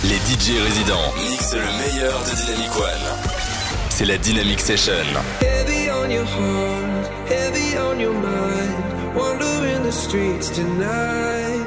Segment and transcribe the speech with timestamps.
[0.09, 3.29] Les DJ résidents mixent le meilleur de Dynamic One.
[3.91, 4.95] C'est la Dynamic Session.
[5.43, 9.15] Heavy on your heart, heavy on your mind.
[9.15, 11.67] Wandering the streets tonight.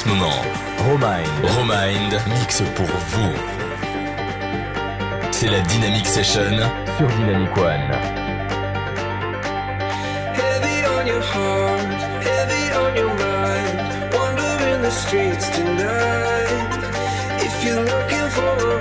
[0.08, 0.42] moment.
[0.88, 1.30] Romind.
[1.56, 3.34] Romind mix pour vous.
[5.32, 6.42] C'est la Dynamic Session
[6.98, 7.92] sur Dynamic One.
[10.40, 13.78] Heavy on your heart, heavy on your mind.
[14.16, 16.72] Wandering the streets tonight.
[17.46, 18.77] If you're looking for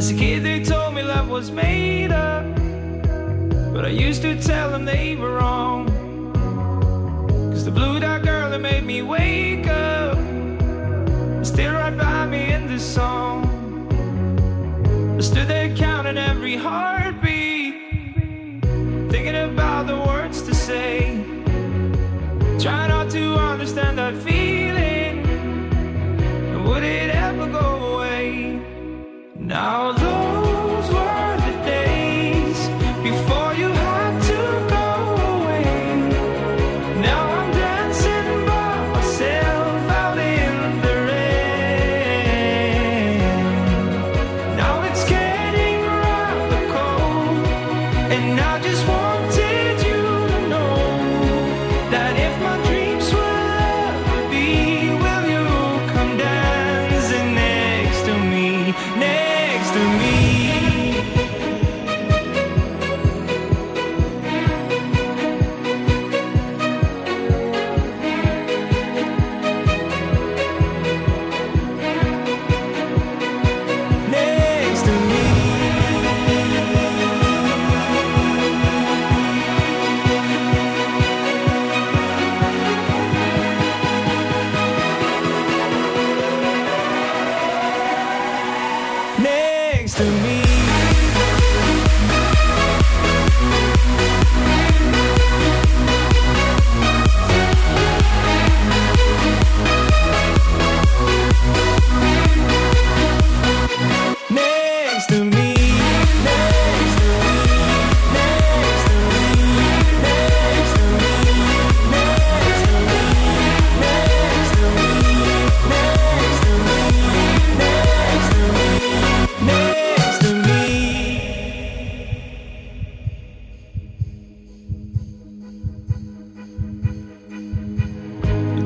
[0.00, 2.42] As a kid, they told me love was made up,
[3.74, 5.88] but I used to tell them they were wrong.
[7.52, 10.16] Cause the blue dot girl that made me wake up
[11.42, 13.44] is still right by me in this song.
[15.18, 17.74] I stood there counting every heartbeat,
[19.12, 21.14] thinking about the words to say,
[22.58, 24.59] trying not to understand that feeling.
[29.50, 29.90] Now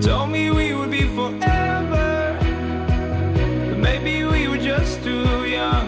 [0.05, 5.87] Told me we would be forever, but maybe we were just too young.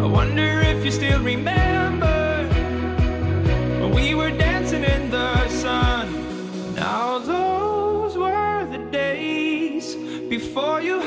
[0.00, 2.48] I wonder if you still remember
[3.80, 6.74] when we were dancing in the sun.
[6.74, 9.94] Now those were the days
[10.28, 10.97] before you.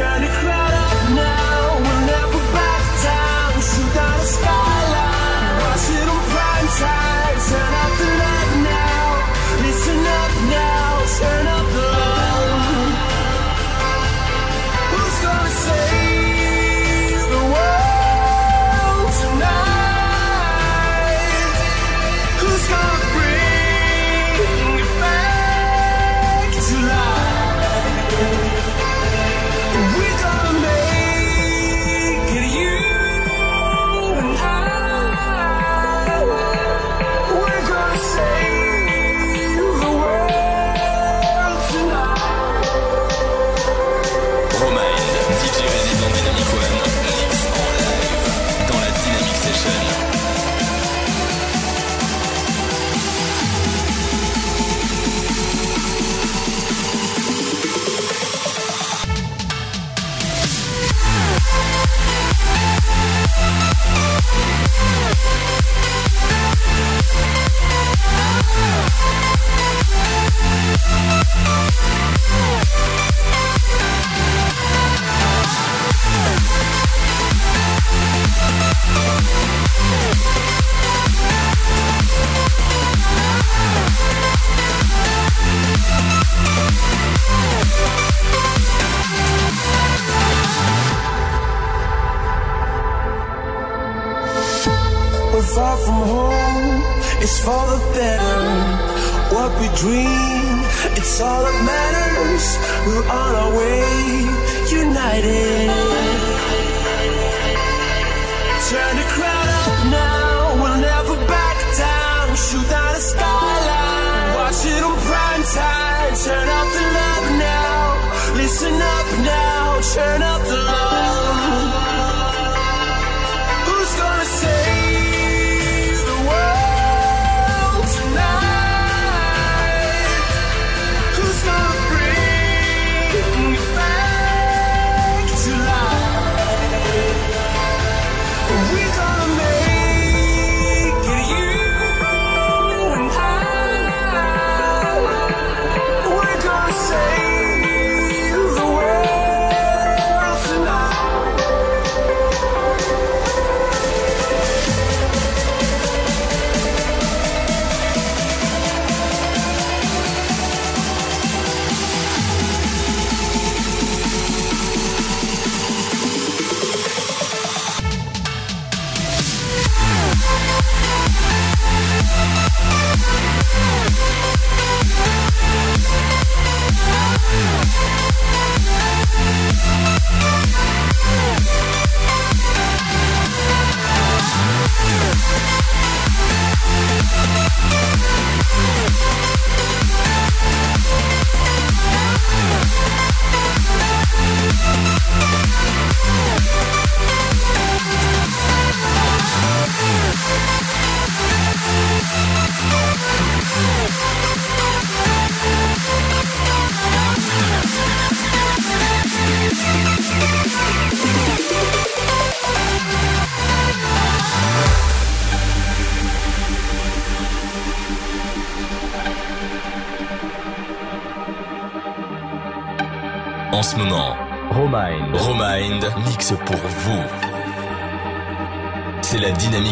[0.00, 0.29] journey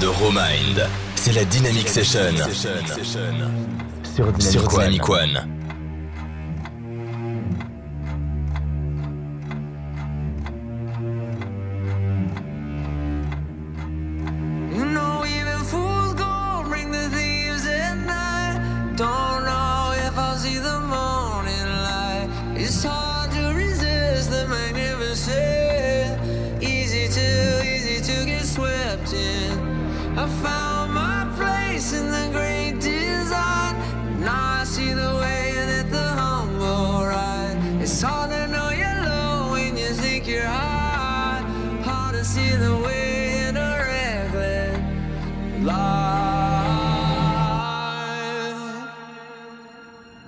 [0.00, 0.88] de Romind.
[1.14, 2.20] C'est la Dynamic Session.
[4.14, 5.61] Sur Dynamic One.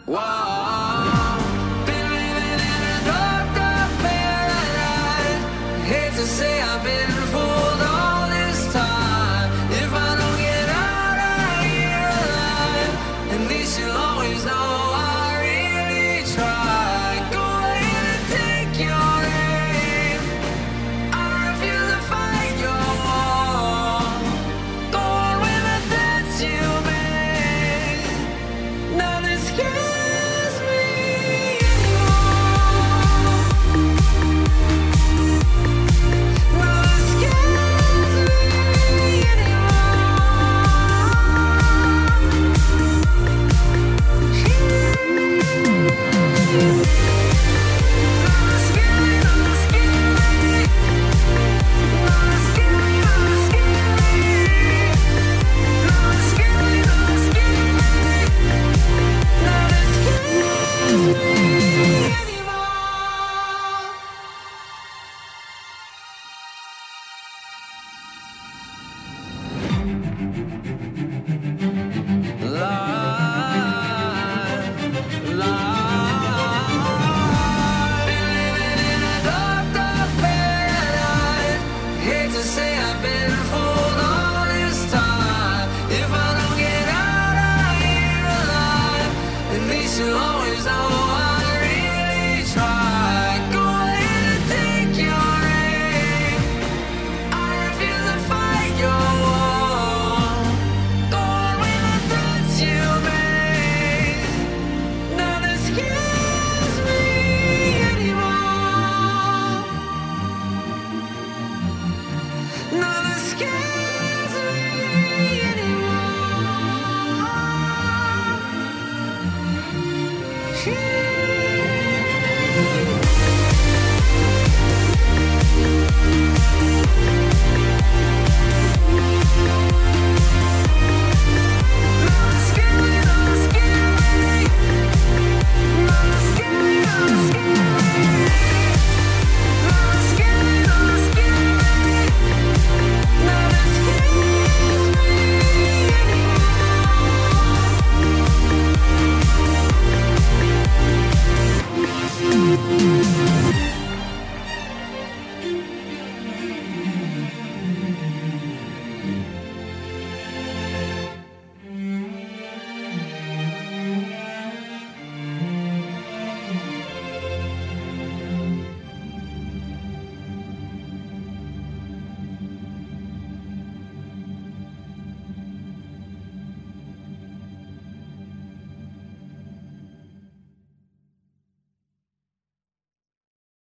[0.06, 0.33] Wow.